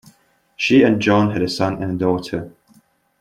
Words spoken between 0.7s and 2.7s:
and John had a son and a daughter.